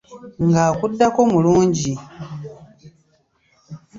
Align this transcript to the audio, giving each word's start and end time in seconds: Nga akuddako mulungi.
Nga 0.47 0.61
akuddako 0.71 1.21
mulungi. 1.31 1.93